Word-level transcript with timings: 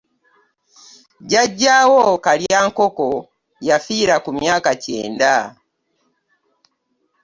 Jjajjawo 1.21 2.03
Kalyankoko 2.25 3.07
yafiira 3.67 4.15
ku 4.23 4.29
myaka 4.39 4.69
kyenda. 4.83 5.33